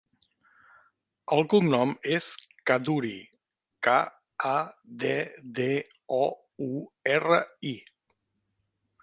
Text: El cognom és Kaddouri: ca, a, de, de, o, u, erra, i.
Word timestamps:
El 1.35 1.43
cognom 1.53 1.91
és 2.15 2.29
Kaddouri: 2.71 3.11
ca, 3.89 3.99
a, 4.53 4.55
de, 5.05 5.13
de, 5.61 5.69
o, 6.19 6.25
u, 6.71 6.73
erra, 7.19 7.41
i. 7.75 7.77